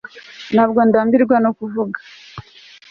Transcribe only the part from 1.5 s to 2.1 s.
kuvuga